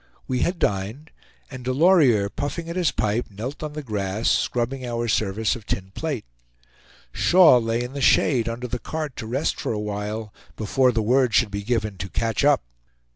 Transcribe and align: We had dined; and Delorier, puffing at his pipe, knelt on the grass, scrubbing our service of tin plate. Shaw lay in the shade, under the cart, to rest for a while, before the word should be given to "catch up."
We 0.27 0.39
had 0.39 0.57
dined; 0.57 1.11
and 1.51 1.63
Delorier, 1.63 2.27
puffing 2.27 2.67
at 2.69 2.75
his 2.75 2.89
pipe, 2.91 3.27
knelt 3.29 3.61
on 3.61 3.73
the 3.73 3.83
grass, 3.83 4.31
scrubbing 4.31 4.83
our 4.83 5.07
service 5.07 5.55
of 5.55 5.67
tin 5.67 5.91
plate. 5.93 6.25
Shaw 7.11 7.59
lay 7.59 7.83
in 7.83 7.93
the 7.93 8.01
shade, 8.01 8.49
under 8.49 8.67
the 8.67 8.79
cart, 8.79 9.15
to 9.17 9.27
rest 9.27 9.59
for 9.61 9.73
a 9.73 9.79
while, 9.79 10.33
before 10.55 10.91
the 10.91 11.03
word 11.03 11.35
should 11.35 11.51
be 11.51 11.61
given 11.61 11.97
to 11.99 12.09
"catch 12.09 12.43
up." 12.43 12.63